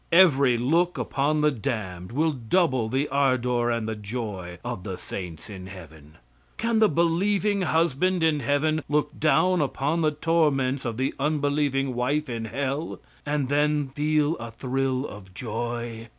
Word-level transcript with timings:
Every 0.11 0.57
look 0.57 0.97
upon 0.97 1.41
the 1.41 1.51
damned 1.51 2.11
will 2.11 2.31
double 2.31 2.89
the 2.89 3.07
ardor 3.09 3.69
and 3.69 3.87
the 3.87 3.95
joy 3.95 4.57
of 4.65 4.83
the 4.83 4.97
saints 4.97 5.47
in 5.47 5.67
heaven. 5.67 6.17
Can 6.57 6.79
the 6.79 6.89
believing 6.89 7.61
husband 7.61 8.23
in 8.23 8.39
heaven 8.39 8.83
look 8.89 9.19
down 9.19 9.61
upon 9.61 10.01
the 10.01 10.09
torments 10.09 10.85
of 10.85 10.97
the 10.97 11.13
unbelieving 11.19 11.93
wife 11.93 12.29
in 12.29 12.45
hell 12.45 12.99
and 13.27 13.47
then 13.47 13.89
feel 13.89 14.35
a 14.37 14.49
thrill 14.49 15.05
of 15.05 15.35
joy? 15.35 16.09